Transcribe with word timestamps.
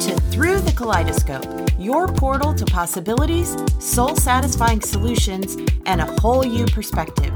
To 0.00 0.14
Through 0.30 0.60
the 0.60 0.72
Kaleidoscope, 0.76 1.70
your 1.78 2.06
portal 2.06 2.52
to 2.52 2.66
possibilities, 2.66 3.56
soul 3.78 4.14
satisfying 4.14 4.82
solutions, 4.82 5.56
and 5.86 6.02
a 6.02 6.20
whole 6.20 6.44
you 6.44 6.66
perspective. 6.66 7.32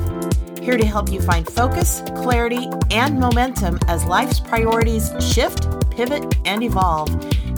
Here 0.61 0.77
to 0.77 0.85
help 0.85 1.11
you 1.11 1.23
find 1.23 1.51
focus, 1.51 2.03
clarity, 2.17 2.69
and 2.91 3.19
momentum 3.19 3.79
as 3.89 4.05
life's 4.05 4.41
priorities 4.41 5.11
shift, 5.21 5.69
pivot, 5.91 6.37
and 6.45 6.63
evolve. 6.63 7.11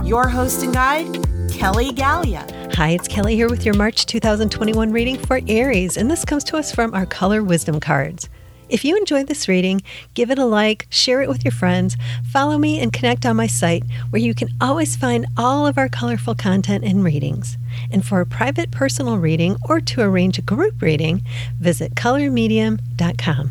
Your 0.05 0.29
host 0.29 0.63
and 0.63 0.73
guide, 0.73 1.09
Kelly 1.51 1.93
Gallia. 1.93 2.47
Hi, 2.75 2.91
it's 2.91 3.09
Kelly 3.09 3.35
here 3.35 3.49
with 3.49 3.67
your 3.67 3.75
March 3.75 4.07
2021 4.07 4.93
reading 4.93 5.19
for 5.19 5.41
Aries, 5.49 5.97
and 5.97 6.09
this 6.09 6.25
comes 6.25 6.45
to 6.45 6.57
us 6.57 6.73
from 6.73 6.95
our 6.95 7.07
Color 7.07 7.43
Wisdom 7.43 7.81
cards. 7.81 8.29
If 8.69 8.85
you 8.85 8.97
enjoyed 8.97 9.27
this 9.27 9.49
reading, 9.49 9.83
give 10.15 10.31
it 10.31 10.39
a 10.39 10.45
like, 10.45 10.87
share 10.89 11.21
it 11.21 11.29
with 11.29 11.45
your 11.45 11.53
friends, 11.53 11.97
follow 12.31 12.59
me, 12.59 12.81
and 12.81 12.93
connect 12.93 13.27
on 13.27 13.37
my 13.37 13.47
site 13.47 13.85
where 14.11 14.23
you 14.23 14.35
can 14.35 14.49
always 14.61 14.97
find 14.97 15.27
all 15.37 15.67
of 15.67 15.77
our 15.77 15.89
colorful 15.89 16.35
content 16.35 16.85
and 16.85 17.05
readings. 17.05 17.59
And 17.91 18.05
for 18.05 18.21
a 18.21 18.27
private 18.27 18.71
personal 18.71 19.19
reading 19.19 19.57
or 19.69 19.81
to 19.81 20.01
arrange 20.01 20.39
a 20.39 20.43
group 20.43 20.81
reading, 20.81 21.23
visit 21.61 21.95
colormedium.com. 21.95 23.51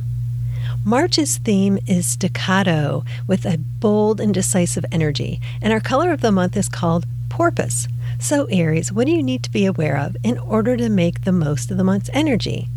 March's 0.83 1.37
theme 1.37 1.77
is 1.85 2.07
staccato 2.07 3.05
with 3.27 3.45
a 3.45 3.59
bold 3.59 4.19
and 4.19 4.33
decisive 4.33 4.85
energy, 4.91 5.39
and 5.61 5.71
our 5.71 5.79
color 5.79 6.11
of 6.11 6.21
the 6.21 6.31
month 6.31 6.57
is 6.57 6.67
called 6.67 7.05
porpoise. 7.29 7.87
So, 8.19 8.45
Aries, 8.45 8.91
what 8.91 9.05
do 9.05 9.11
you 9.11 9.21
need 9.21 9.43
to 9.43 9.51
be 9.51 9.65
aware 9.65 9.97
of 9.97 10.17
in 10.23 10.39
order 10.39 10.75
to 10.77 10.89
make 10.89 11.23
the 11.23 11.31
most 11.31 11.69
of 11.69 11.77
the 11.77 11.83
month's 11.83 12.09
energy? 12.13 12.67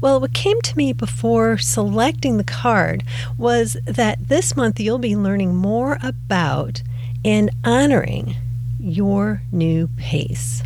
Well, 0.00 0.20
what 0.20 0.32
came 0.32 0.60
to 0.62 0.76
me 0.76 0.92
before 0.92 1.58
selecting 1.58 2.36
the 2.36 2.44
card 2.44 3.04
was 3.36 3.76
that 3.84 4.28
this 4.28 4.56
month 4.56 4.80
you'll 4.80 4.98
be 4.98 5.16
learning 5.16 5.54
more 5.54 5.98
about 6.02 6.82
and 7.24 7.50
honoring 7.64 8.36
your 8.78 9.42
new 9.52 9.88
pace. 9.96 10.62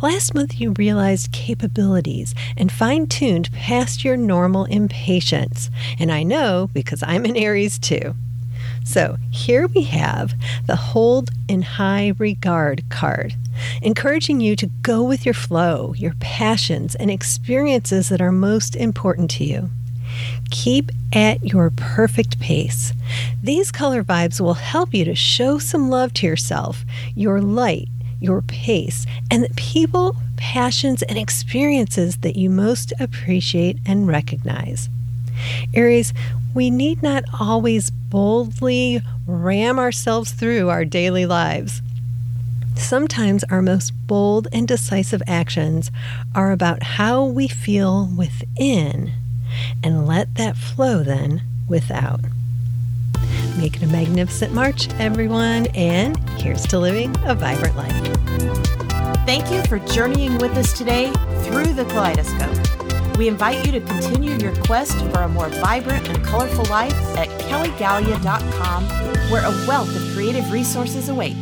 Last 0.00 0.34
month, 0.34 0.60
you 0.60 0.70
realized 0.72 1.32
capabilities 1.32 2.34
and 2.56 2.72
fine 2.72 3.06
tuned 3.06 3.52
past 3.52 4.04
your 4.04 4.16
normal 4.16 4.64
impatience. 4.64 5.70
And 5.98 6.10
I 6.10 6.22
know 6.22 6.70
because 6.72 7.02
I'm 7.06 7.24
an 7.24 7.36
Aries 7.36 7.78
too. 7.78 8.14
So 8.84 9.18
here 9.30 9.66
we 9.66 9.82
have 9.82 10.32
the 10.66 10.76
Hold 10.76 11.30
in 11.48 11.60
High 11.60 12.14
Regard 12.18 12.84
card, 12.88 13.34
encouraging 13.82 14.40
you 14.40 14.56
to 14.56 14.66
go 14.82 15.02
with 15.02 15.24
your 15.24 15.34
flow, 15.34 15.94
your 15.94 16.14
passions, 16.20 16.94
and 16.94 17.10
experiences 17.10 18.08
that 18.08 18.20
are 18.20 18.32
most 18.32 18.76
important 18.76 19.30
to 19.32 19.44
you. 19.44 19.70
Keep 20.50 20.90
at 21.12 21.44
your 21.44 21.70
perfect 21.70 22.40
pace. 22.40 22.92
These 23.42 23.70
color 23.70 24.02
vibes 24.02 24.40
will 24.40 24.54
help 24.54 24.94
you 24.94 25.04
to 25.04 25.14
show 25.14 25.58
some 25.58 25.90
love 25.90 26.12
to 26.14 26.26
yourself, 26.26 26.84
your 27.14 27.40
light, 27.40 27.88
your 28.20 28.42
pace, 28.42 29.06
and 29.30 29.44
the 29.44 29.54
people, 29.54 30.16
passions, 30.36 31.02
and 31.02 31.18
experiences 31.18 32.18
that 32.18 32.36
you 32.36 32.50
most 32.50 32.92
appreciate 32.98 33.78
and 33.86 34.06
recognize. 34.06 34.88
Aries, 35.74 36.12
we 36.54 36.70
need 36.70 37.02
not 37.02 37.24
always 37.38 37.90
boldly 37.90 39.02
ram 39.26 39.78
ourselves 39.78 40.32
through 40.32 40.68
our 40.68 40.84
daily 40.84 41.26
lives. 41.26 41.82
Sometimes 42.76 43.44
our 43.44 43.62
most 43.62 43.90
bold 44.06 44.48
and 44.52 44.66
decisive 44.66 45.22
actions 45.26 45.90
are 46.34 46.52
about 46.52 46.82
how 46.82 47.24
we 47.24 47.48
feel 47.48 48.08
within, 48.16 49.12
and 49.82 50.06
let 50.06 50.34
that 50.36 50.56
flow 50.56 51.02
then 51.02 51.42
without. 51.68 52.20
Make 53.58 53.76
it 53.76 53.82
a 53.82 53.86
magnificent 53.88 54.54
March, 54.54 54.88
everyone, 54.98 55.66
and 55.74 56.16
here's 56.40 56.66
to 56.68 56.78
living 56.78 57.14
a 57.24 57.34
vibrant 57.34 57.76
life. 57.76 57.92
Thank 59.26 59.50
you 59.50 59.62
for 59.64 59.78
journeying 59.92 60.38
with 60.38 60.56
us 60.56 60.72
today 60.72 61.10
through 61.42 61.74
the 61.74 61.84
kaleidoscope. 61.86 63.16
We 63.18 63.26
invite 63.26 63.66
you 63.66 63.72
to 63.72 63.80
continue 63.80 64.38
your 64.38 64.54
quest 64.62 64.96
for 65.10 65.22
a 65.22 65.28
more 65.28 65.48
vibrant 65.48 66.08
and 66.08 66.24
colorful 66.24 66.64
life 66.66 66.94
at 67.16 67.28
kellygallia.com, 67.42 68.84
where 69.30 69.44
a 69.44 69.50
wealth 69.66 69.94
of 69.94 70.14
creative 70.14 70.50
resources 70.52 71.08
await. 71.08 71.36